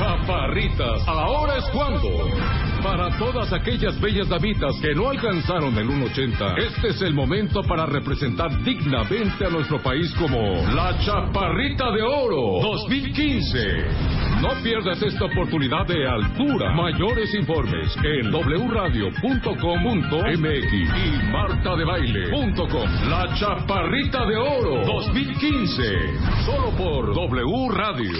[0.00, 2.08] Chaparritas, ahora es cuando.
[2.82, 7.84] Para todas aquellas bellas damitas que no alcanzaron el 1.80, este es el momento para
[7.84, 10.38] representar dignamente a nuestro país como
[10.74, 13.58] la Chaparrita de Oro 2015.
[14.40, 16.74] No pierdas esta oportunidad de altura.
[16.74, 19.20] Mayores informes en wradio.com.mx
[20.72, 23.10] y martadebaile.com.
[23.10, 25.82] La Chaparrita de Oro 2015.
[26.46, 28.18] Solo por W Radio.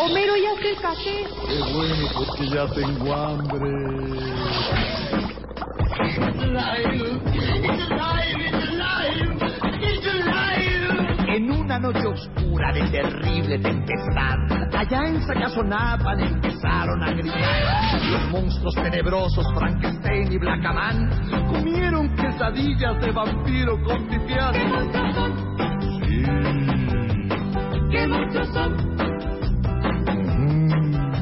[0.00, 1.26] Homero, ya hace el café.
[1.48, 3.68] Qué bueno, porque ya tengo hambre.
[11.34, 14.36] En una noche oscura de terrible tempestad,
[14.76, 18.00] allá en Sacazonapan empezaron a gritar.
[18.12, 21.10] Los monstruos tenebrosos Frankenstein y Blackaman
[21.48, 24.54] comieron quesadillas de vampiro con pipián.
[27.90, 28.87] ¡Qué muchos son!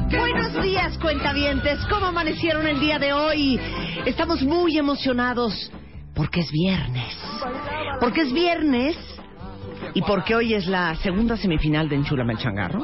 [0.09, 1.79] Buenos días, cuentavientes.
[1.89, 3.59] ¿Cómo amanecieron el día de hoy?
[4.05, 5.69] Estamos muy emocionados
[6.15, 7.13] porque es viernes.
[7.99, 8.97] Porque es viernes
[9.93, 12.79] y porque hoy es la segunda semifinal de Enchulame el.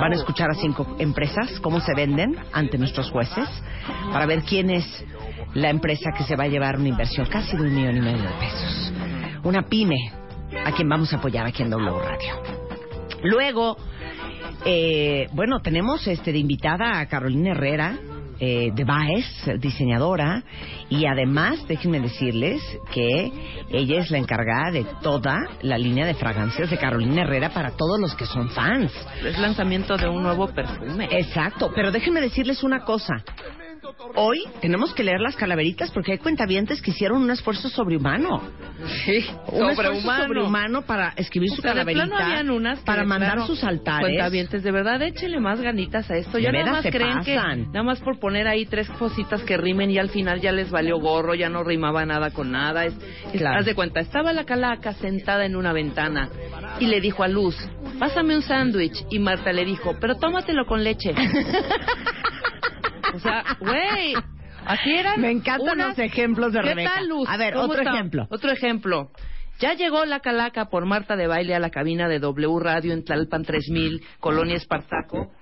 [0.00, 3.48] Van a escuchar a cinco empresas cómo se venden ante nuestros jueces
[4.12, 5.04] para ver quién es
[5.54, 8.22] la empresa que se va a llevar una inversión casi de un millón y medio
[8.22, 8.92] de pesos.
[9.42, 10.12] Una pyme
[10.64, 12.42] a quien vamos a apoyar aquí en W Radio.
[13.22, 13.76] Luego,
[14.64, 17.98] eh, bueno, tenemos este de invitada a Carolina Herrera
[18.42, 19.26] eh, de Baez,
[19.58, 20.42] diseñadora,
[20.88, 23.30] y además déjenme decirles que
[23.70, 28.00] ella es la encargada de toda la línea de fragancias de Carolina Herrera para todos
[28.00, 28.92] los que son fans.
[29.22, 31.06] Es lanzamiento de un nuevo perfume.
[31.10, 33.22] Exacto, pero déjenme decirles una cosa.
[34.14, 38.42] Hoy tenemos que leer las calaveritas porque hay cuentavientes que hicieron un esfuerzo sobrehumano.
[39.04, 40.24] Sí, Un esfuerzo sobrehumano.
[40.24, 44.00] sobrehumano para escribir O su sea, calaverita, unas para mandar plano, sus altares.
[44.08, 46.38] Cuentavientes, de verdad, échenle más ganitas a esto.
[46.38, 47.24] Ya nada más creen pasan.
[47.24, 47.36] que
[47.68, 50.98] nada más por poner ahí tres cositas que rimen y al final ya les valió
[50.98, 52.84] gorro, ya no rimaba nada con nada.
[52.86, 52.94] Es,
[53.32, 53.60] es- Claro.
[53.60, 56.28] Haz de cuenta, estaba la calaca sentada en una ventana
[56.78, 57.56] y le dijo a Luz,
[57.98, 59.04] pásame un sándwich.
[59.10, 61.12] Y Marta le dijo, pero tómatelo con leche.
[63.14, 64.14] o sea, güey,
[64.66, 65.20] así eran.
[65.20, 66.92] Me encantan unas- los ejemplos de ¿Qué Rebeca.
[66.94, 67.28] tal, Luz?
[67.28, 67.92] A ver, ¿Cómo otro está?
[67.94, 68.26] ejemplo.
[68.30, 69.10] Otro ejemplo.
[69.58, 73.04] Ya llegó la calaca por Marta de Baile a la cabina de W Radio en
[73.04, 75.32] Tlalpan 3000, Colonia Espartaco.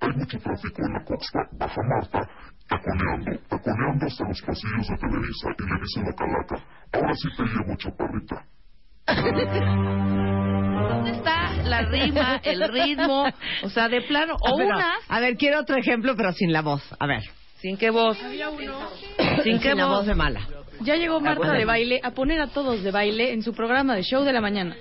[0.00, 1.38] Hay mucho tráfico en la costa.
[1.52, 2.28] Baja Marta,
[2.68, 7.42] taconeando, taconeando hasta los pasillos de Televisa y le dice la calaca, ahora sí te
[7.44, 8.44] llevo chaparrita.
[10.88, 13.26] ¿Dónde está la rima, el ritmo?
[13.62, 16.52] O sea, de plano, o Ah, pero, unas A ver, quiero otro ejemplo, pero sin
[16.52, 16.82] la voz.
[16.98, 17.22] A ver.
[17.60, 18.16] sin qué voz.
[19.42, 20.06] Sin qué la voz voz.
[20.06, 20.40] de mala.
[20.80, 21.58] Ya llegó Marta Acuérdate.
[21.58, 24.40] de baile a poner a todos de baile en su programa de show de la
[24.40, 24.76] mañana.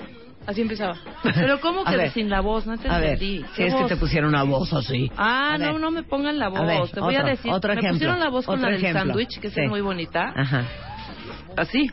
[0.46, 0.96] Así empezaba.
[1.24, 2.12] Pero ¿cómo A que ver.
[2.12, 2.66] sin la voz?
[2.68, 3.40] No te A ver, entendí.
[3.40, 3.90] si ¿Qué es que voz?
[3.90, 5.12] te pusieron una voz así.
[5.18, 5.72] Ah, A ver.
[5.74, 6.60] no, no me pongan la voz.
[6.60, 7.52] A ver, te voy a otro, decir.
[7.52, 9.02] otro me ejemplo, pusieron la voz con otro la del ejemplo.
[9.14, 9.62] sándwich, que Sí.
[9.62, 10.32] es muy bonita.
[10.36, 10.64] Ajá.
[11.58, 11.90] Así.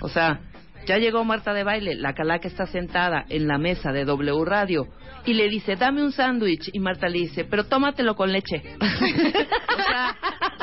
[0.00, 0.40] O sea,
[0.86, 4.88] ya llegó Marta de baile, la calaca está sentada en la mesa de W Radio
[5.24, 6.70] y le dice, dame un sándwich.
[6.72, 8.62] Y Marta le dice, pero tómatelo con leche.
[8.80, 10.16] o sea,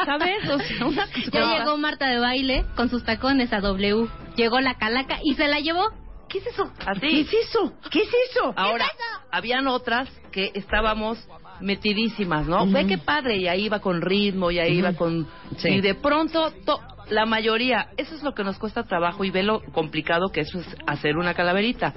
[0.06, 0.50] ¿sabes?
[0.50, 4.08] O sea, una Ya llegó Marta de baile con sus tacones a W.
[4.36, 5.88] Llegó la calaca y se la llevó.
[6.28, 6.72] ¿Qué es eso?
[6.78, 7.20] ¿Qué Así.
[7.22, 7.74] es eso?
[7.90, 8.54] ¿Qué es eso?
[8.56, 8.86] Ahora,
[9.32, 11.18] habían otras que estábamos
[11.60, 12.68] metidísimas, ¿no?
[12.68, 15.28] Ve qué padre, y ahí iba con ritmo, y ahí iba con...
[15.58, 15.70] Sí.
[15.70, 19.44] Y de pronto, to- la mayoría, eso es lo que nos cuesta trabajo y ve
[19.44, 21.94] lo complicado que eso es hacer una calaverita.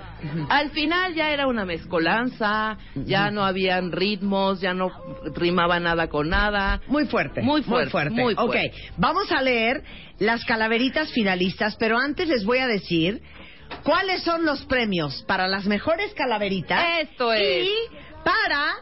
[0.49, 4.91] Al final ya era una mezcolanza, ya no habían ritmos, ya no
[5.35, 6.81] rimaba nada con nada.
[6.87, 7.43] Muy fuerte.
[7.43, 8.73] Muy fuerte, muy Ok, fuerte.
[8.97, 9.83] vamos a leer
[10.19, 13.23] las calaveritas finalistas, pero antes les voy a decir
[13.83, 16.85] cuáles son los premios para las mejores calaveritas.
[17.01, 17.67] Esto es.
[17.67, 17.73] Y
[18.25, 18.75] para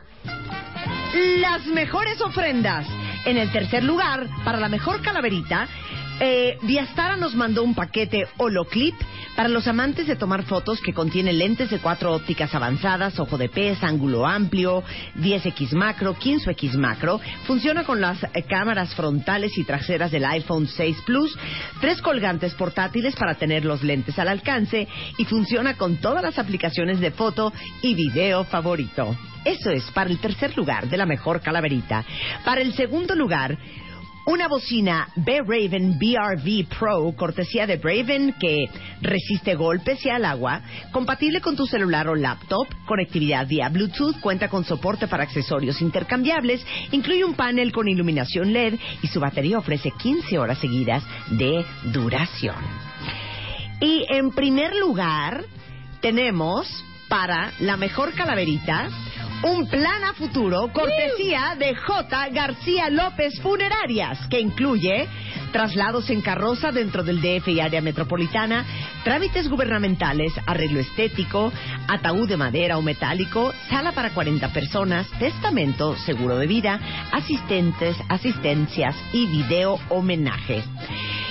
[1.41, 2.87] las mejores ofrendas.
[3.27, 5.69] En el tercer lugar, para la mejor calaverita,
[6.21, 8.95] eh, Diastara nos mandó un paquete Holoclip
[9.35, 13.49] para los amantes de tomar fotos que contiene lentes de cuatro ópticas avanzadas, ojo de
[13.49, 14.85] pez, ángulo amplio,
[15.17, 17.21] 10x macro, 15x macro.
[17.47, 21.37] Funciona con las eh, cámaras frontales y traseras del iPhone 6 Plus,
[21.81, 24.87] tres colgantes portátiles para tener los lentes al alcance
[25.17, 27.53] y funciona con todas las aplicaciones de foto
[27.83, 29.17] y video favorito.
[29.45, 32.05] Eso es para el tercer lugar de la mejor calaverita.
[32.45, 33.57] Para el segundo lugar,
[34.27, 38.67] una bocina B-Raven BRV Pro, cortesía de Braven, que
[39.01, 40.63] resiste golpes y al agua,
[40.93, 46.65] compatible con tu celular o laptop, conectividad vía Bluetooth, cuenta con soporte para accesorios intercambiables,
[46.93, 52.57] incluye un panel con iluminación LED y su batería ofrece 15 horas seguidas de duración.
[53.81, 55.45] Y en primer lugar,
[56.01, 58.89] tenemos para la mejor calaverita
[59.43, 62.29] un plan a futuro cortesía de J.
[62.31, 65.09] García López Funerarias, que incluye
[65.53, 68.65] traslados en carroza dentro del DF y área metropolitana,
[69.03, 71.53] trámites gubernamentales, arreglo estético,
[71.89, 76.79] ataúd de madera o metálico, sala para 40 personas, testamento, seguro de vida,
[77.13, 80.63] asistentes, asistencias y video homenaje.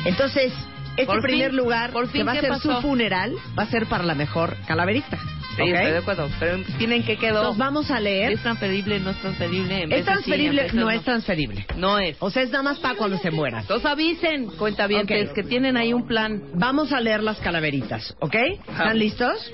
[0.06, 0.52] Entonces,
[0.98, 2.76] este Por primer fin, lugar, por fin, que va a ¿qué ser pasó?
[2.76, 5.18] su funeral, va a ser para la mejor calaverita.
[5.56, 5.68] Sí, ¿ok?
[5.68, 6.30] estoy de acuerdo.
[6.40, 7.38] Pero tienen que quedó.
[7.38, 8.32] Entonces vamos a leer.
[8.34, 9.00] ¿Es transferible?
[9.00, 9.84] ¿No es transferible?
[9.84, 10.70] En ¿Es veces sí, en transferible?
[10.74, 11.66] no es transferible.
[11.76, 12.18] No es.
[12.20, 13.62] O sea, es nada más para cuando se mueran.
[13.62, 15.36] Entonces avisen, cuentavientes, Ok.
[15.36, 16.42] que tienen ahí un plan.
[16.54, 18.36] Vamos a leer las calaveritas, ¿ok?
[18.70, 19.52] ¿Están listos?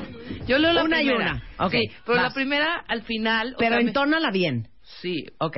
[0.48, 1.32] Yo leo la Una y primera.
[1.58, 1.66] una.
[1.66, 2.28] Ok, Sí, pero vas.
[2.30, 3.54] la primera al final.
[3.56, 4.68] o Pero sea, me- entónala bien.
[5.02, 5.26] Sí.
[5.40, 5.58] Ok,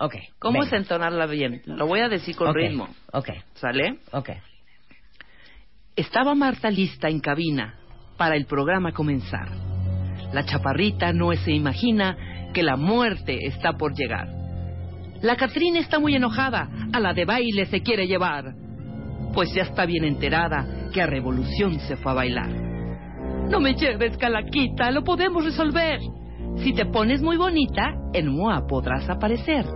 [0.00, 0.14] ok.
[0.38, 0.66] ¿Cómo venga.
[0.76, 1.62] es entonarla bien?
[1.66, 2.88] Lo voy a decir con ritmo.
[3.12, 3.98] Ok, ¿Sale?
[4.12, 4.30] ok.
[5.96, 7.74] Estaba Marta lista en cabina
[8.16, 9.48] para el programa comenzar.
[10.32, 12.16] La chaparrita no se imagina
[12.52, 14.28] que la muerte está por llegar.
[15.22, 18.54] La Catrina está muy enojada, a la de baile se quiere llevar,
[19.32, 22.48] pues ya está bien enterada que a Revolución se fue a bailar.
[23.50, 26.00] No me lleves, Calaquita, lo podemos resolver.
[26.58, 29.66] Si te pones muy bonita, en MOA podrás aparecer.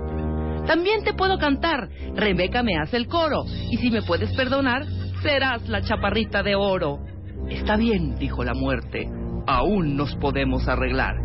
[0.66, 4.84] También te puedo cantar, Rebeca me hace el coro, y si me puedes perdonar,
[5.22, 7.00] serás la chaparrita de oro.
[7.48, 9.08] Está bien, dijo la muerte,
[9.46, 11.16] aún nos podemos arreglar.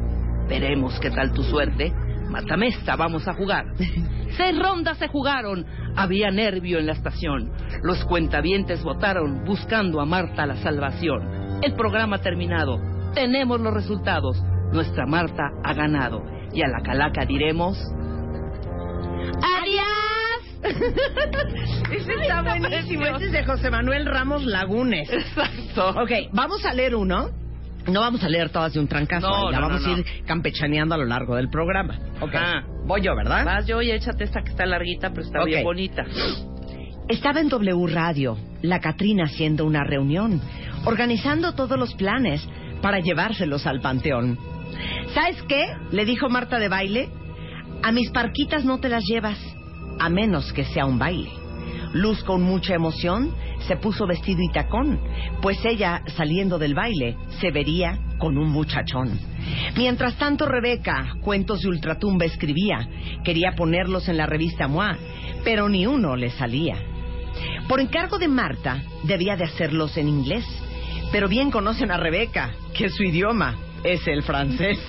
[0.48, 1.94] Veremos qué tal tu suerte.
[2.30, 3.66] Matamesta, vamos a jugar.
[4.38, 5.66] Seis rondas se jugaron,
[5.96, 7.52] había nervio en la estación.
[7.84, 11.62] Los cuentavientes votaron buscando a Marta la salvación.
[11.62, 12.80] El programa ha terminado,
[13.14, 14.44] tenemos los resultados.
[14.74, 16.24] Nuestra Marta ha ganado.
[16.52, 17.78] Y a la calaca diremos...
[19.42, 20.05] ¡Adiós!
[21.92, 23.06] Ese está buenísimo.
[23.06, 25.10] Este es de José Manuel Ramos Lagunes.
[25.12, 25.90] Exacto.
[26.02, 27.30] Ok, vamos a leer uno.
[27.88, 29.28] No vamos a leer todas de un trancazo.
[29.28, 29.54] No, ¿eh?
[29.54, 32.00] ya no, vamos no, a ir campechaneando a lo largo del programa.
[32.20, 32.34] Ok.
[32.36, 32.64] Ah.
[32.86, 33.46] Voy yo, ¿verdad?
[33.46, 35.48] Vas yo y échate esta que está larguita, pero está Ok.
[35.48, 36.04] bien bonita.
[37.08, 40.42] Estaba en W Radio, la Catrina haciendo una reunión,
[40.86, 42.48] organizando todos los planes
[42.82, 44.40] para llevárselos al panteón.
[45.14, 45.66] ¿Sabes qué?
[45.92, 47.10] Le dijo Marta de baile.
[47.84, 49.38] A mis parquitas no te las llevas,
[50.00, 51.32] a menos que sea un baile.
[51.94, 53.34] Luz con mucha emoción
[53.68, 55.00] se puso vestido y tacón,
[55.42, 59.20] pues ella, saliendo del baile, se vería con un muchachón.
[59.76, 62.88] Mientras tanto, Rebeca, cuentos de ultratumba escribía,
[63.24, 64.98] quería ponerlos en la revista MOA,
[65.44, 66.76] pero ni uno le salía.
[67.68, 70.46] Por encargo de Marta, debía de hacerlos en inglés,
[71.12, 74.80] pero bien conocen a Rebeca, que su idioma es el francés.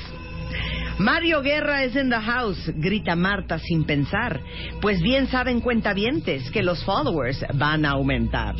[0.98, 4.40] Mario Guerra es en the house, grita Marta sin pensar,
[4.80, 8.54] pues bien saben cuentavientes que los followers van a aumentar.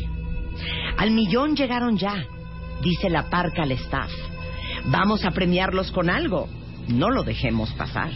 [0.97, 2.25] Al millón llegaron ya,
[2.83, 4.11] dice la parca al staff.
[4.85, 6.47] Vamos a premiarlos con algo,
[6.87, 8.11] no lo dejemos pasar.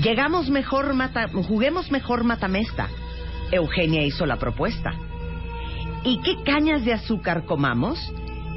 [0.00, 2.88] Llegamos mejor, mata, juguemos mejor matamesta.
[3.50, 4.92] Eugenia hizo la propuesta.
[6.04, 7.98] ¿Y qué cañas de azúcar comamos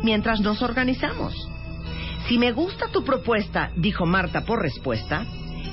[0.04, 1.50] mientras nos organizamos?
[2.28, 5.26] Si me gusta tu propuesta, dijo Marta por respuesta,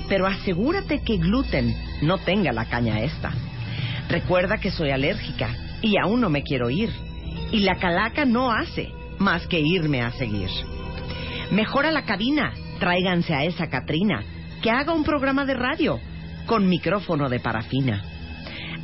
[0.09, 3.31] pero asegúrate que gluten no tenga la caña esta.
[4.09, 6.89] Recuerda que soy alérgica y aún no me quiero ir.
[7.51, 8.89] Y la calaca no hace
[9.19, 10.49] más que irme a seguir.
[11.51, 14.23] Mejora la cabina, tráiganse a esa Catrina,
[14.61, 15.99] que haga un programa de radio
[16.45, 18.03] con micrófono de parafina.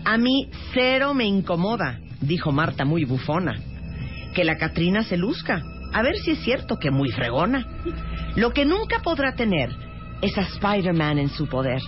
[0.06, 3.60] A mí cero me incomoda, dijo Marta muy bufona.
[4.34, 5.62] Que la Catrina se luzca,
[5.94, 7.66] a ver si es cierto que muy fregona.
[8.36, 9.70] Lo que nunca podrá tener
[10.22, 11.82] es a Spider-Man en su poder,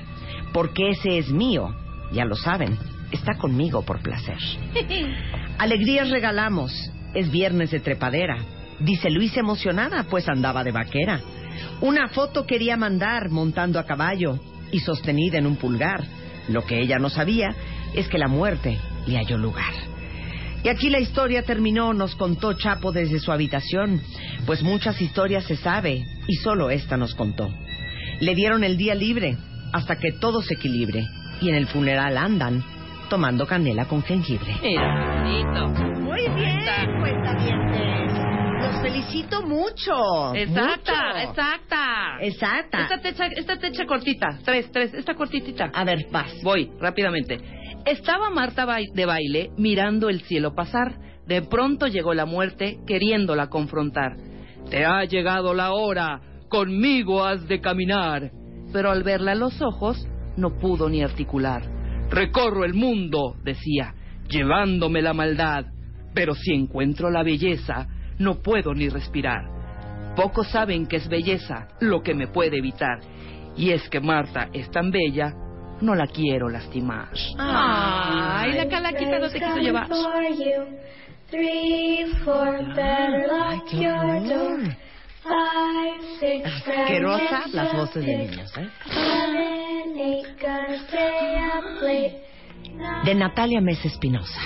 [0.53, 1.75] porque ese es mío,
[2.11, 2.77] ya lo saben,
[3.11, 4.37] está conmigo por placer.
[5.57, 6.73] Alegrías regalamos,
[7.13, 8.37] es viernes de trepadera,
[8.79, 11.21] dice Luis emocionada, pues andaba de vaquera.
[11.81, 14.39] Una foto quería mandar montando a caballo
[14.71, 16.03] y sostenida en un pulgar.
[16.47, 17.49] Lo que ella no sabía
[17.93, 19.88] es que la muerte le halló lugar.
[20.63, 24.01] Y aquí la historia terminó, nos contó Chapo desde su habitación,
[24.45, 27.49] pues muchas historias se sabe y solo esta nos contó.
[28.19, 29.37] Le dieron el día libre
[29.71, 31.07] hasta que todo se equilibre
[31.39, 32.63] y en el funeral andan
[33.09, 34.55] tomando canela con jengibre.
[34.61, 35.67] Mira, bonito.
[36.01, 36.59] Muy bien,
[36.99, 38.11] cuentavientes.
[38.61, 40.35] Los felicito mucho.
[40.35, 41.29] Exacta, mucho.
[41.29, 42.17] exacta.
[42.21, 42.81] Exacta.
[42.81, 44.39] Esta techa, esta techa cortita.
[44.43, 45.71] Tres, tres, esta cortitita.
[45.73, 46.31] A ver, vas.
[46.43, 47.39] Voy, rápidamente.
[47.85, 50.99] Estaba Marta de baile mirando el cielo pasar.
[51.25, 54.17] De pronto llegó la muerte queriéndola confrontar.
[54.69, 58.31] Te ha llegado la hora, conmigo has de caminar.
[58.73, 60.07] Pero al verla a los ojos,
[60.37, 61.63] no pudo ni articular.
[62.09, 63.95] Recorro el mundo, decía,
[64.29, 65.65] llevándome la maldad.
[66.13, 69.59] Pero si encuentro la belleza, no puedo ni respirar.
[70.15, 72.99] Pocos saben que es belleza lo que me puede evitar.
[73.55, 75.33] Y es que Marta es tan bella,
[75.81, 77.09] no la quiero lastimar.
[77.37, 79.87] Ay, la calaquita no te quiso llevar.
[83.69, 84.59] Qué horror.
[86.21, 88.69] eight, las voces de niños, ¿eh?
[93.05, 94.39] De Natalia Mesa Espinosa.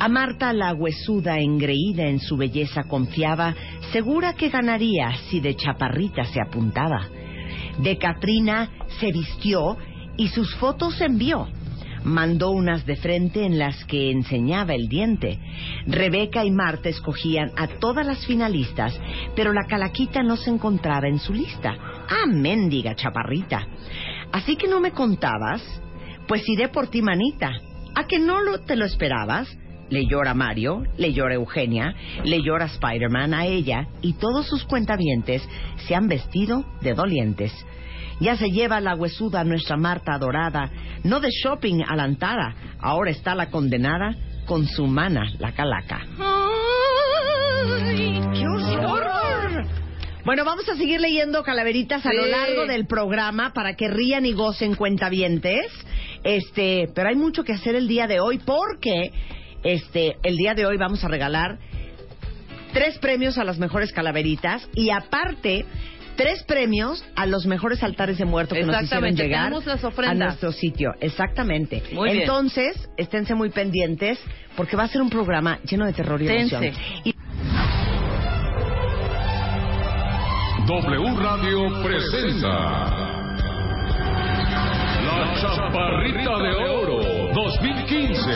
[0.00, 3.54] A Marta la huesuda, engreída en su belleza, confiaba,
[3.92, 7.06] segura que ganaría si de chaparrita se apuntaba.
[7.78, 9.76] De Catrina se vistió
[10.16, 11.48] y sus fotos envió.
[12.04, 15.38] Mandó unas de frente en las que enseñaba el diente.
[15.86, 18.98] Rebeca y Marta escogían a todas las finalistas,
[19.34, 21.74] pero la calaquita no se encontraba en su lista.
[22.08, 23.66] Ah, mendiga chaparrita.
[24.32, 25.62] Así que no me contabas,
[26.28, 27.50] pues iré por ti, manita.
[27.94, 29.48] ¿A que no lo, te lo esperabas?
[29.90, 35.46] Le llora Mario, le llora Eugenia, le llora Spider-Man a ella y todos sus cuentavientes
[35.86, 37.52] se han vestido de dolientes.
[38.20, 40.70] Ya se lleva la huesuda nuestra Marta adorada,
[41.02, 44.14] no de shopping a la antara, ahora está la condenada
[44.46, 46.00] con su mana, la calaca.
[48.34, 49.66] ¡Qué horror!
[50.24, 54.32] Bueno, vamos a seguir leyendo calaveritas a lo largo del programa para que rían y
[54.32, 55.66] gocen cuentavientes.
[56.22, 59.12] Este, pero hay mucho que hacer el día de hoy porque
[59.64, 61.58] este, el día de hoy vamos a regalar
[62.72, 65.64] tres premios a las mejores calaveritas y aparte
[66.16, 70.52] tres premios a los mejores altares de muerto que nos hicieron llegar las a nuestro
[70.52, 70.92] sitio.
[71.00, 71.82] Exactamente.
[71.92, 72.22] Muy bien.
[72.22, 74.18] Entonces, esténse muy pendientes
[74.56, 76.56] porque va a ser un programa lleno de terror y Tense.
[76.56, 76.74] emoción.
[77.04, 77.14] Y
[80.66, 82.90] W Radio presenta
[85.04, 87.13] La Chaparrita de Oro
[87.60, 88.30] 2015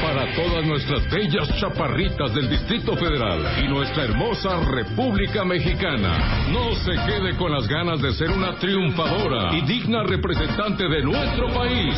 [0.00, 6.46] para todas nuestras bellas chaparritas del Distrito Federal y nuestra hermosa República Mexicana.
[6.52, 11.48] No se quede con las ganas de ser una triunfadora y digna representante de nuestro
[11.48, 11.96] país.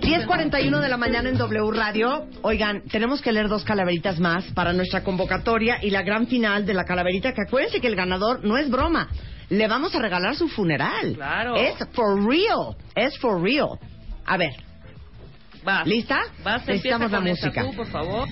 [0.00, 2.26] 10.41 de la mañana en W Radio.
[2.42, 6.74] Oigan, tenemos que leer dos calaveritas más para nuestra convocatoria y la gran final de
[6.74, 9.08] la calaverita, que acuérdense que el ganador no es broma.
[9.48, 11.14] Le vamos a regalar su funeral.
[11.14, 11.56] Claro.
[11.56, 12.76] Es for real.
[12.94, 13.78] Es for real.
[14.26, 14.52] A ver,
[15.64, 15.86] Vas.
[15.86, 16.20] ¿lista?
[16.44, 17.62] Vas, empieza Necesitamos la música.
[17.62, 18.28] tú, por favor.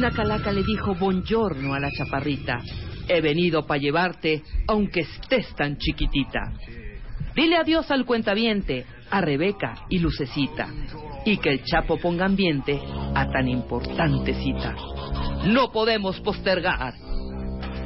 [0.00, 2.62] Una calaca le dijo buongiorno a la chaparrita.
[3.06, 6.54] He venido para llevarte, aunque estés tan chiquitita.
[7.36, 10.68] Dile adiós al cuentaviente, a Rebeca y Lucecita,
[11.26, 12.80] y que el Chapo ponga ambiente
[13.14, 14.74] a tan importante cita.
[15.44, 16.94] No podemos postergar.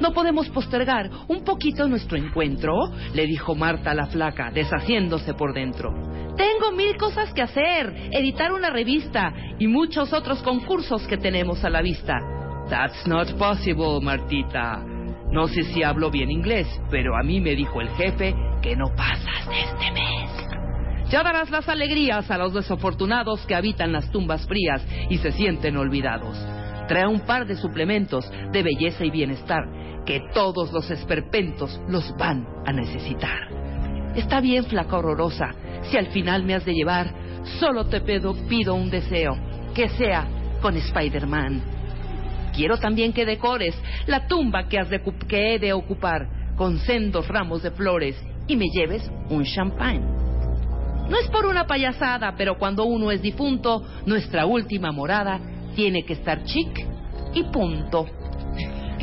[0.01, 2.73] No podemos postergar un poquito nuestro encuentro,
[3.15, 5.93] le dijo Marta la flaca, deshaciéndose por dentro.
[6.37, 11.71] Tengo mil cosas que hacer, editar una revista y muchos otros concursos que tenemos a
[11.71, 12.19] la vista.
[12.69, 14.83] That's not possible, Martita.
[15.31, 18.87] No sé si hablo bien inglés, pero a mí me dijo el jefe que no
[18.97, 20.31] pasas de este mes.
[21.11, 25.77] Ya darás las alegrías a los desafortunados que habitan las tumbas frías y se sienten
[25.77, 26.37] olvidados.
[26.89, 32.47] Trae un par de suplementos de belleza y bienestar que todos los esperpentos los van
[32.67, 33.49] a necesitar.
[34.15, 35.55] Está bien, flaca horrorosa,
[35.91, 37.13] si al final me has de llevar,
[37.59, 39.37] solo te pido, pido un deseo,
[39.75, 40.27] que sea
[40.61, 41.63] con Spider-Man.
[42.55, 43.75] Quiero también que decores
[44.07, 44.89] la tumba que, has
[45.29, 50.25] que he de ocupar con sendos ramos de flores y me lleves un champán.
[51.09, 55.41] No es por una payasada, pero cuando uno es difunto, nuestra última morada
[55.75, 56.87] tiene que estar chic
[57.35, 58.07] y punto.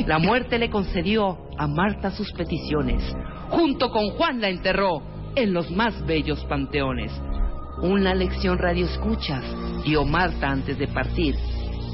[0.06, 3.02] La muerte le concedió a Marta sus peticiones.
[3.50, 5.02] Junto con Juan la enterró
[5.36, 7.12] en los más bellos panteones.
[7.82, 9.44] Una lección radio escuchas,
[9.84, 11.36] dio Marta antes de partir.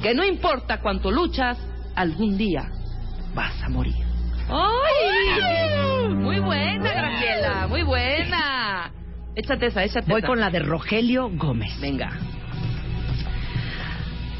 [0.02, 1.58] Que no importa cuánto luchas,
[1.94, 2.70] algún día
[3.34, 3.96] vas a morir.
[4.48, 6.14] ¡Ay!
[6.14, 8.92] Muy buena, Graciela, muy buena.
[9.34, 10.26] Échate esa, échate Voy esa.
[10.26, 11.78] con la de Rogelio Gómez.
[11.80, 12.10] Venga.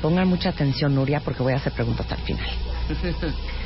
[0.00, 2.46] Pongan mucha atención, Nuria, porque voy a hacer preguntas al final.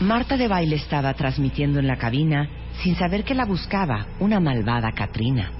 [0.00, 2.48] Marta de baile estaba transmitiendo en la cabina
[2.82, 5.52] sin saber que la buscaba una malvada Catrina.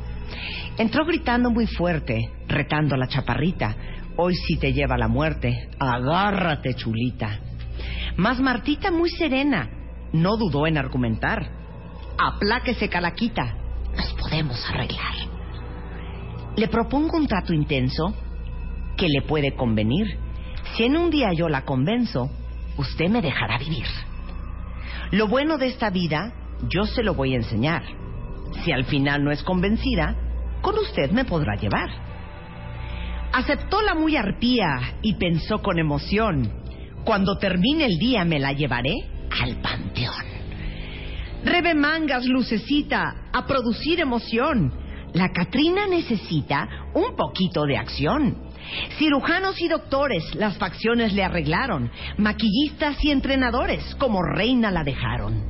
[0.79, 3.77] Entró gritando muy fuerte, retando a la chaparrita.
[4.17, 5.69] Hoy sí te lleva la muerte.
[5.79, 7.39] Agárrate, chulita.
[8.17, 9.69] Mas Martita, muy serena,
[10.15, 11.51] no dudó en argumentar.
[12.17, 13.55] Apláquese, calaquita.
[13.95, 15.17] Nos podemos arreglar.
[16.57, 18.15] Le propongo un trato intenso
[18.97, 20.17] que le puede convenir.
[20.75, 22.31] Si en un día yo la convenzo,
[22.79, 23.85] usted me dejará vivir.
[25.11, 26.33] Lo bueno de esta vida,
[26.69, 27.83] yo se lo voy a enseñar.
[28.65, 30.15] Si al final no es convencida,
[30.61, 31.89] con usted me podrá llevar.
[33.33, 36.53] Aceptó la muy arpía y pensó con emoción,
[37.05, 38.95] cuando termine el día me la llevaré
[39.43, 40.27] al panteón.
[41.45, 44.73] Rebe mangas, lucecita, a producir emoción.
[45.15, 48.50] La Catrina necesita un poquito de acción.
[48.99, 51.91] Cirujanos y doctores las facciones le arreglaron.
[52.19, 55.43] Maquillistas y entrenadores como reina la dejaron.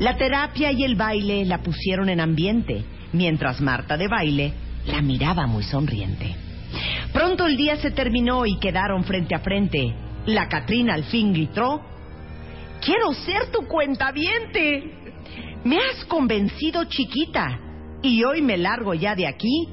[0.00, 4.52] La terapia y el baile la pusieron en ambiente, mientras Marta de baile
[4.86, 6.36] la miraba muy sonriente.
[7.12, 9.94] Pronto el día se terminó y quedaron frente a frente.
[10.26, 11.82] La Catrina al fin gritó,
[12.80, 14.94] Quiero ser tu cuentaviente.
[15.64, 17.58] Me has convencido, chiquita,
[18.02, 19.68] y hoy me largo ya de aquí,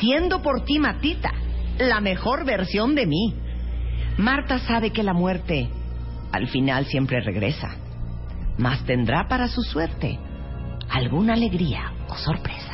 [0.00, 1.32] siendo por ti matita,
[1.78, 3.34] la mejor versión de mí.
[4.16, 5.68] Marta sabe que la muerte
[6.32, 7.76] al final siempre regresa,
[8.56, 10.18] mas tendrá para su suerte
[10.90, 12.68] alguna alegría o sorpresa.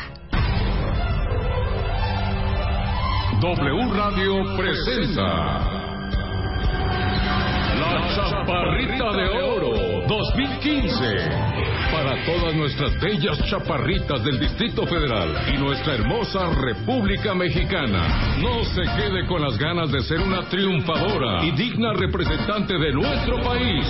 [3.40, 5.24] W Radio presenta
[7.78, 15.94] La Chaparrita de Oro 2015 para todas nuestras bellas chaparritas del Distrito Federal y nuestra
[15.94, 18.34] hermosa República Mexicana.
[18.40, 23.40] No se quede con las ganas de ser una triunfadora y digna representante de nuestro
[23.42, 23.86] país.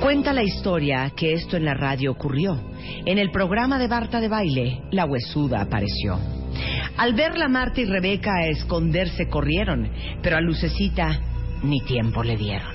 [0.07, 2.57] Cuenta la historia que esto en la radio ocurrió.
[3.05, 6.17] En el programa de Barta de baile, la huesuda apareció.
[6.95, 9.91] Al verla Marta y Rebeca a esconderse corrieron,
[10.21, 11.19] pero a Lucecita
[11.61, 12.71] ni tiempo le dieron.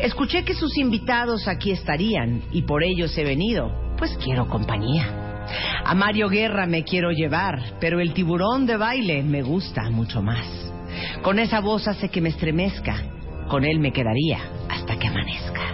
[0.00, 5.44] Escuché que sus invitados aquí estarían y por ellos he venido, pues quiero compañía.
[5.84, 10.44] A Mario Guerra me quiero llevar, pero el tiburón de baile me gusta mucho más.
[11.22, 12.96] Con esa voz hace que me estremezca,
[13.46, 15.71] con él me quedaría hasta que amanezca.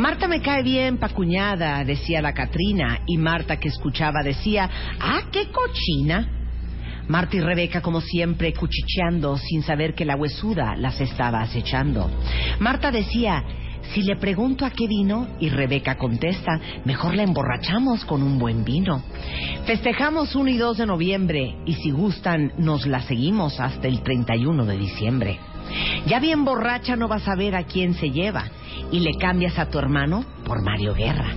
[0.00, 5.48] Marta me cae bien, pacuñada, decía la Catrina, y Marta que escuchaba decía, ¡ah, qué
[5.50, 6.26] cochina!
[7.06, 12.10] Marta y Rebeca, como siempre, cuchicheando, sin saber que la huesuda las estaba acechando.
[12.60, 13.44] Marta decía,
[13.92, 18.64] si le pregunto a qué vino, y Rebeca contesta, mejor la emborrachamos con un buen
[18.64, 19.02] vino.
[19.66, 24.64] Festejamos 1 y 2 de noviembre, y si gustan, nos la seguimos hasta el 31
[24.64, 25.49] de diciembre.
[26.06, 28.44] Ya bien borracha no vas a ver a quién se lleva,
[28.90, 31.32] y le cambias a tu hermano por Mario Guerra.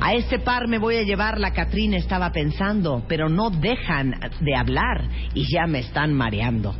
[0.00, 4.56] A este par me voy a llevar, la Catrina estaba pensando, pero no dejan de
[4.56, 6.74] hablar y ya me están mareando.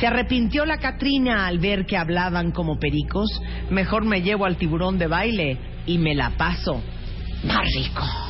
[0.00, 3.28] Se arrepintió la Catrina al ver que hablaban como pericos.
[3.70, 6.80] Mejor me llevo al tiburón de baile y me la paso
[7.44, 8.27] más rico.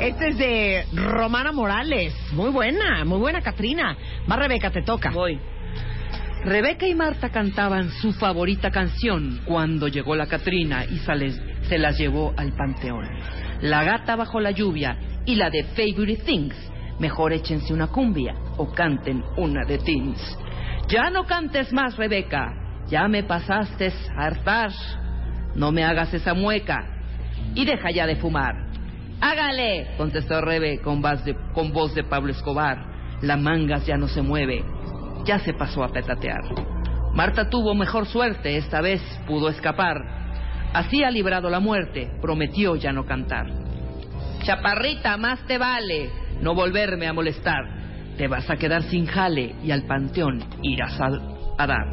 [0.00, 2.14] Este es de Romana Morales.
[2.32, 3.96] Muy buena, muy buena Catrina.
[4.30, 5.10] Va Rebeca, te toca.
[5.10, 5.40] Voy.
[6.44, 12.32] Rebeca y Marta cantaban su favorita canción cuando llegó la Catrina y se las llevó
[12.36, 13.08] al panteón.
[13.62, 16.54] La gata bajo la lluvia y la de Favorite Things.
[17.00, 20.38] Mejor échense una cumbia o canten una de Teens.
[20.88, 22.52] Ya no cantes más, Rebeca.
[22.88, 24.70] Ya me pasaste a hartar.
[25.56, 26.95] No me hagas esa mueca.
[27.54, 28.66] Y deja ya de fumar.
[29.20, 33.18] Hágale, contestó Rebe con voz, de, con voz de Pablo Escobar.
[33.22, 34.64] La mangas ya no se mueve.
[35.24, 36.42] Ya se pasó a petatear.
[37.14, 39.96] Marta tuvo mejor suerte, esta vez pudo escapar.
[40.74, 43.46] Así ha librado la muerte, prometió ya no cantar.
[44.42, 47.64] Chaparrita, más te vale no volverme a molestar.
[48.16, 51.08] Te vas a quedar sin jale y al panteón irás a,
[51.58, 51.86] a dar.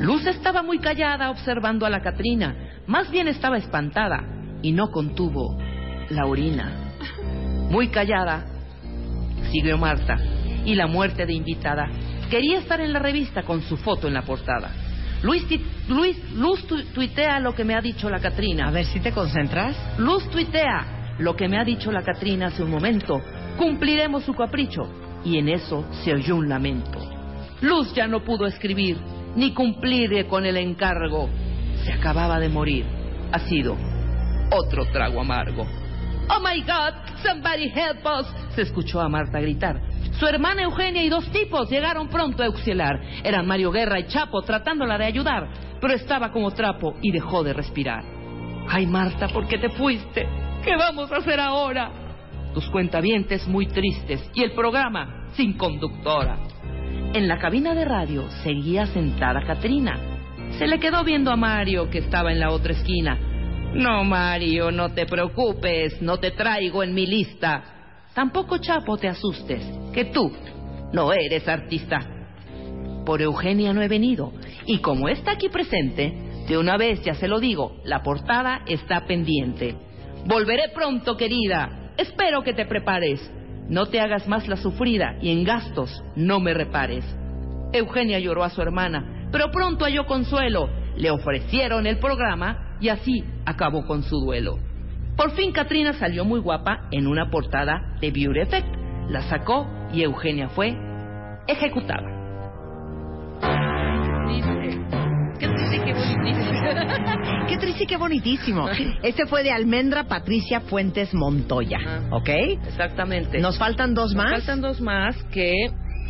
[0.00, 4.22] Luz estaba muy callada observando a la Catrina, más bien estaba espantada
[4.62, 5.56] y no contuvo
[6.10, 6.92] la orina.
[7.70, 8.44] Muy callada,
[9.50, 10.16] siguió Marta,
[10.64, 11.88] y la muerte de invitada
[12.30, 14.70] quería estar en la revista con su foto en la portada.
[15.22, 15.44] Luis,
[15.88, 18.68] Luis, Luz tu- tuitea lo que me ha dicho la Catrina.
[18.68, 19.74] A ver si te concentras.
[19.98, 23.22] Luz tuitea lo que me ha dicho la Catrina hace un momento.
[23.56, 24.82] Cumpliremos su capricho.
[25.24, 26.98] Y en eso se oyó un lamento.
[27.62, 28.98] Luz ya no pudo escribir,
[29.34, 31.30] ni cumplir con el encargo.
[31.84, 32.86] Se acababa de morir.
[33.32, 33.76] Ha sido
[34.50, 35.66] otro trago amargo.
[36.28, 39.78] Oh my God, somebody help us, se escuchó a Marta gritar.
[40.18, 42.98] Su hermana Eugenia y dos tipos llegaron pronto a auxiliar.
[43.22, 45.48] Eran Mario Guerra y Chapo tratándola de ayudar,
[45.80, 48.04] pero estaba como trapo y dejó de respirar.
[48.68, 50.26] Ay, Marta, ¿por qué te fuiste?
[50.64, 51.90] ¿Qué vamos a hacer ahora?
[52.54, 56.38] Tus cuentavientes muy tristes y el programa sin conductora.
[57.12, 60.13] En la cabina de radio seguía sentada Catrina.
[60.58, 63.18] Se le quedó viendo a Mario, que estaba en la otra esquina.
[63.74, 67.64] No, Mario, no te preocupes, no te traigo en mi lista.
[68.14, 70.30] Tampoco, Chapo, te asustes, que tú
[70.92, 71.98] no eres artista.
[73.04, 74.32] Por Eugenia no he venido,
[74.64, 76.14] y como está aquí presente,
[76.48, 79.74] de una vez ya se lo digo, la portada está pendiente.
[80.24, 81.90] Volveré pronto, querida.
[81.96, 83.28] Espero que te prepares.
[83.68, 87.04] No te hagas más la sufrida y en gastos no me repares.
[87.72, 90.70] Eugenia lloró a su hermana, pero pronto halló consuelo.
[90.96, 94.60] Le ofrecieron el programa y así acabó con su duelo.
[95.16, 98.68] Por fin Katrina salió muy guapa en una portada de Beauty Effect.
[99.08, 100.76] La sacó y Eugenia fue
[101.48, 102.06] ejecutada.
[105.40, 106.64] Qué triste, qué bonitísimo.
[107.48, 108.68] Qué triste y qué bonitísimo.
[109.02, 111.78] Este fue de Almendra Patricia Fuentes Montoya,
[112.12, 112.28] ¿ok?
[112.68, 113.38] Exactamente.
[113.40, 114.32] Nos faltan dos Nos más.
[114.32, 115.52] faltan dos más que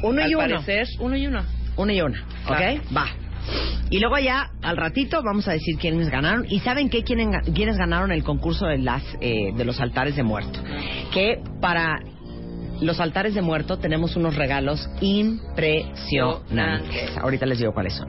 [0.02, 0.38] Uno y al uno.
[0.38, 1.42] parecer uno y uno.
[1.76, 2.56] Una y una, ¿ok?
[2.56, 2.80] Claro.
[2.96, 3.06] Va.
[3.90, 6.46] Y luego ya, al ratito, vamos a decir quiénes ganaron.
[6.48, 7.04] ¿Y saben qué?
[7.04, 10.60] ¿Quiénes, quiénes ganaron el concurso de, las, eh, de los altares de muerto?
[11.12, 12.00] Que para
[12.80, 17.16] los altares de muerto tenemos unos regalos impresionantes.
[17.18, 18.08] Ahorita les digo cuáles son.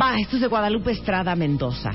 [0.00, 1.90] Va, esto es de Guadalupe Estrada Mendoza.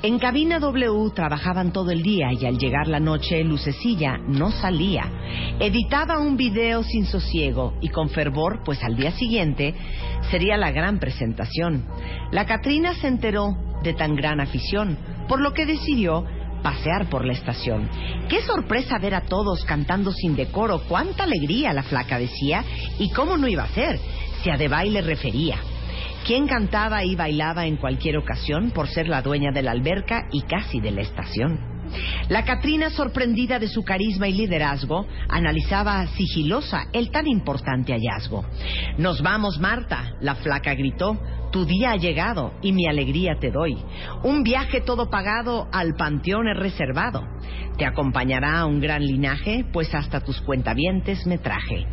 [0.00, 5.10] En cabina W trabajaban todo el día y al llegar la noche Lucecilla no salía.
[5.58, 9.74] Editaba un video sin sosiego y con fervor, pues al día siguiente
[10.30, 11.84] sería la gran presentación.
[12.30, 16.24] La Catrina se enteró de tan gran afición, por lo que decidió
[16.62, 17.90] pasear por la estación.
[18.28, 22.64] Qué sorpresa ver a todos cantando sin decoro, cuánta alegría la flaca decía
[23.00, 23.98] y cómo no iba a ser,
[24.44, 25.58] si a de baile refería.
[26.28, 30.42] Quien cantaba y bailaba en cualquier ocasión por ser la dueña de la alberca y
[30.42, 31.58] casi de la estación.
[32.28, 38.44] La Catrina, sorprendida de su carisma y liderazgo, analizaba sigilosa el tan importante hallazgo.
[38.98, 41.18] Nos vamos, Marta, la flaca gritó.
[41.50, 43.76] Tu día ha llegado y mi alegría te doy.
[44.22, 47.22] Un viaje todo pagado al panteón es reservado.
[47.78, 51.86] Te acompañará un gran linaje, pues hasta tus cuentavientes me traje.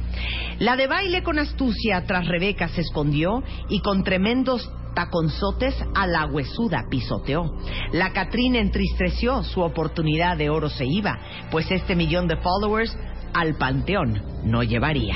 [0.60, 6.26] La de baile con astucia tras Rebeca se escondió y con tremendos taconzotes a la
[6.26, 7.54] huesuda pisoteó.
[7.91, 11.20] La Catrina entristeció, su oportunidad de oro se iba,
[11.52, 12.98] pues este millón de followers
[13.34, 15.15] al panteón no llevaría.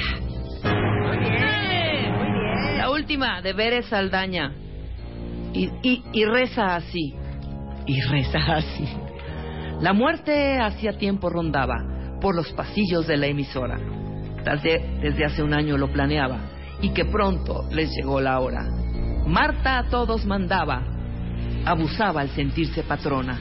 [3.09, 4.53] Última, de Veres Saldaña.
[5.51, 7.15] Y, y, y reza así.
[7.87, 8.87] Y reza así.
[9.81, 13.79] La muerte hacía tiempo rondaba por los pasillos de la emisora.
[14.45, 16.37] Desde, desde hace un año lo planeaba
[16.83, 18.69] y que pronto les llegó la hora.
[19.25, 20.83] Marta a todos mandaba,
[21.65, 23.39] abusaba al sentirse patrona,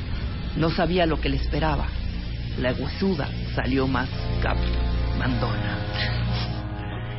[0.56, 1.88] no sabía lo que le esperaba.
[2.58, 4.08] La huesuda salió más
[4.42, 4.56] cap
[5.18, 5.76] mandona.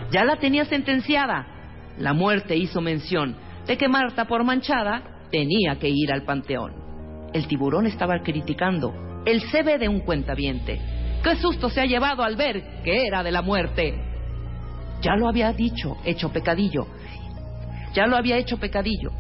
[0.10, 1.59] Ya la tenía sentenciada.
[2.00, 3.36] La muerte hizo mención
[3.68, 6.74] de que Marta, por manchada, tenía que ir al panteón.
[7.34, 10.80] El tiburón estaba criticando el CB de un cuentaviente.
[11.24, 13.94] ¡Qué susto se ha llevado al ver que era de la muerte!
[15.02, 16.88] Ya lo había dicho, hecho pecadillo.
[17.94, 19.12] Ya lo había hecho pecadillo.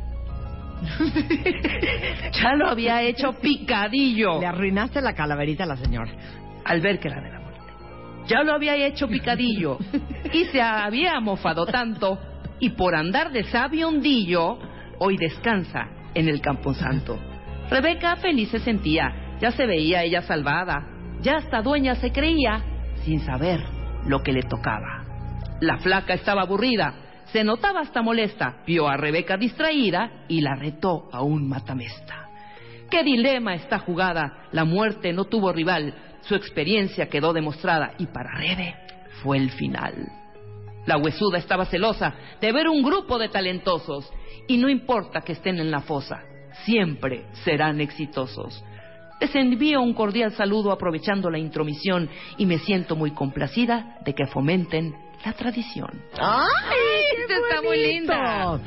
[2.31, 4.39] ya lo había hecho picadillo.
[4.39, 6.11] Le arruinaste la calaverita a la señora.
[6.63, 7.59] Al ver que era de la muerte.
[8.27, 9.77] Ya lo había hecho picadillo.
[10.33, 12.19] y se había mofado tanto.
[12.59, 14.59] Y por andar de sabiondillo,
[14.99, 17.17] hoy descansa en el camposanto.
[17.69, 19.37] Rebeca feliz se sentía.
[19.39, 20.85] Ya se veía ella salvada.
[21.21, 22.63] Ya hasta dueña se creía,
[23.03, 23.61] sin saber
[24.05, 25.03] lo que le tocaba.
[25.59, 26.93] La flaca estaba aburrida,
[27.25, 32.29] se notaba hasta molesta, vio a Rebeca distraída y la retó a un matamesta.
[32.89, 34.47] ¡Qué dilema esta jugada!
[34.51, 38.75] La muerte no tuvo rival, su experiencia quedó demostrada y para Rebe
[39.21, 40.07] fue el final.
[40.85, 44.11] La huesuda estaba celosa de ver un grupo de talentosos
[44.47, 46.23] y no importa que estén en la fosa,
[46.65, 48.63] siempre serán exitosos.
[49.19, 54.25] Les envío un cordial saludo aprovechando la intromisión y me siento muy complacida de que
[54.27, 55.89] fomenten la tradición.
[56.17, 56.79] ¡Ay!
[57.21, 58.59] Esta está muy linda.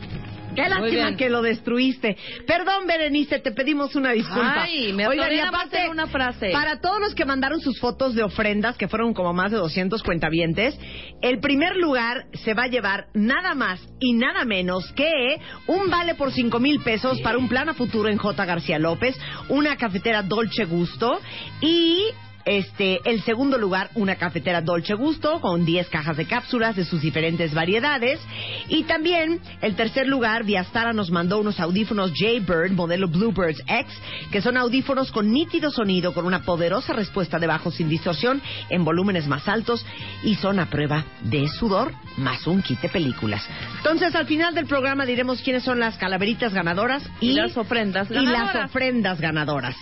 [0.55, 2.17] Qué lástima que lo destruiste.
[2.47, 4.63] Perdón, Berenice, te pedimos una disculpa.
[4.63, 6.51] Ay, me Oigan, y aparte, una frase.
[6.53, 10.03] Para todos los que mandaron sus fotos de ofrendas, que fueron como más de 200
[10.03, 10.79] cuentavientes,
[11.21, 16.15] el primer lugar se va a llevar nada más y nada menos que un vale
[16.15, 18.45] por 5 mil pesos para un plan a futuro en J.
[18.45, 19.17] García López,
[19.49, 21.21] una cafetera Dolce Gusto
[21.61, 22.07] y
[22.45, 27.01] este, el segundo lugar, una cafetera Dolce Gusto con 10 cajas de cápsulas de sus
[27.01, 28.21] diferentes variedades.
[28.69, 33.93] Y también, el tercer lugar, Viastara nos mandó unos audífonos Jaybird, modelo Bluebirds X,
[34.31, 38.85] que son audífonos con nítido sonido, con una poderosa respuesta de bajo sin distorsión, en
[38.85, 39.85] volúmenes más altos
[40.23, 43.47] y son a prueba de sudor, más un kit de películas.
[43.79, 48.11] Entonces, al final del programa diremos quiénes son las calaveritas ganadoras y, Y las ofrendas
[48.11, 48.71] y las ganadoras.
[48.71, 49.77] ofrendas ganadoras.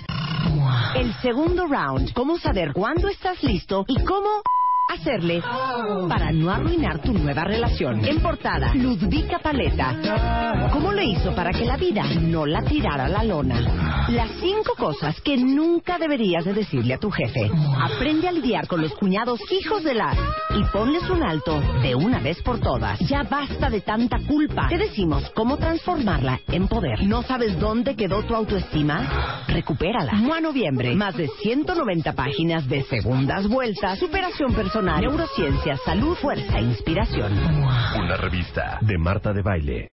[0.94, 4.42] El segundo round, cómo saber cuándo estás listo y cómo
[4.90, 5.40] hacerle
[6.08, 8.04] para no arruinar tu nueva relación.
[8.04, 10.70] En portada, Ludvika Paleta.
[10.72, 13.89] ¿Cómo le hizo para que la vida no la tirara a la lona?
[14.10, 17.48] Las cinco cosas que nunca deberías de decirle a tu jefe.
[17.80, 20.12] Aprende a lidiar con los cuñados hijos de la
[20.50, 22.98] y ponles un alto de una vez por todas.
[23.08, 24.66] Ya basta de tanta culpa.
[24.68, 27.04] Te decimos cómo transformarla en poder.
[27.04, 29.44] ¿No sabes dónde quedó tu autoestima?
[29.46, 30.14] Recupérala.
[30.14, 30.92] Mua Noviembre.
[30.96, 37.32] Más de 190 páginas de segundas vueltas, superación personal, neurociencia, salud, fuerza e inspiración.
[37.32, 39.88] Una revista de Marta de Baile.